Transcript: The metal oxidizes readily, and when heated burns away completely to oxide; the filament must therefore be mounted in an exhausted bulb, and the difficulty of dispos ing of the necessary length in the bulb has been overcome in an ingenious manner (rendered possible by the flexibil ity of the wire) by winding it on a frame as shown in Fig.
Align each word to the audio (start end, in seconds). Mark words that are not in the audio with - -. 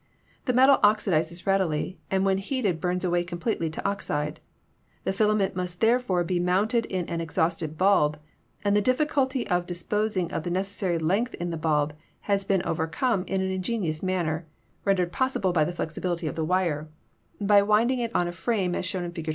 The 0.45 0.53
metal 0.53 0.79
oxidizes 0.83 1.45
readily, 1.45 1.99
and 2.09 2.25
when 2.25 2.39
heated 2.39 2.81
burns 2.81 3.05
away 3.05 3.23
completely 3.23 3.69
to 3.69 3.87
oxide; 3.87 4.39
the 5.03 5.13
filament 5.13 5.55
must 5.55 5.79
therefore 5.79 6.23
be 6.23 6.39
mounted 6.39 6.87
in 6.87 7.05
an 7.05 7.21
exhausted 7.21 7.77
bulb, 7.77 8.17
and 8.65 8.75
the 8.75 8.81
difficulty 8.81 9.47
of 9.47 9.67
dispos 9.67 10.17
ing 10.17 10.31
of 10.33 10.41
the 10.41 10.49
necessary 10.49 10.97
length 10.97 11.35
in 11.35 11.51
the 11.51 11.55
bulb 11.55 11.93
has 12.21 12.43
been 12.43 12.63
overcome 12.63 13.25
in 13.27 13.41
an 13.43 13.51
ingenious 13.51 14.01
manner 14.01 14.47
(rendered 14.85 15.11
possible 15.11 15.51
by 15.53 15.63
the 15.63 15.71
flexibil 15.71 16.15
ity 16.17 16.25
of 16.25 16.33
the 16.33 16.45
wire) 16.45 16.87
by 17.39 17.61
winding 17.61 17.99
it 17.99 18.09
on 18.15 18.27
a 18.27 18.31
frame 18.31 18.73
as 18.73 18.87
shown 18.87 19.03
in 19.03 19.11
Fig. 19.11 19.29